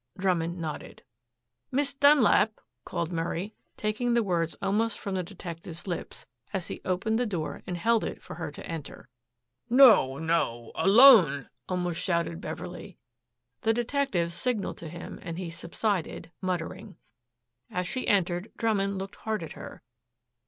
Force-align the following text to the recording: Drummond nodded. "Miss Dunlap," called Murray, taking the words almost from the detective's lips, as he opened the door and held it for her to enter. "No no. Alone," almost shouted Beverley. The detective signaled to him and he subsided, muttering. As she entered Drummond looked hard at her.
Drummond 0.17 0.57
nodded. 0.57 1.03
"Miss 1.71 1.93
Dunlap," 1.93 2.59
called 2.85 3.11
Murray, 3.11 3.53
taking 3.77 4.15
the 4.15 4.23
words 4.23 4.55
almost 4.59 4.97
from 4.97 5.13
the 5.13 5.21
detective's 5.21 5.85
lips, 5.85 6.25
as 6.53 6.69
he 6.69 6.81
opened 6.83 7.19
the 7.19 7.27
door 7.27 7.61
and 7.67 7.77
held 7.77 8.03
it 8.03 8.19
for 8.19 8.33
her 8.33 8.49
to 8.53 8.65
enter. 8.65 9.09
"No 9.69 10.17
no. 10.17 10.71
Alone," 10.73 11.49
almost 11.69 11.99
shouted 12.01 12.41
Beverley. 12.41 12.97
The 13.61 13.73
detective 13.75 14.33
signaled 14.33 14.77
to 14.77 14.89
him 14.89 15.19
and 15.21 15.37
he 15.37 15.51
subsided, 15.51 16.31
muttering. 16.41 16.97
As 17.69 17.87
she 17.87 18.07
entered 18.07 18.51
Drummond 18.57 18.97
looked 18.97 19.17
hard 19.17 19.43
at 19.43 19.51
her. 19.51 19.83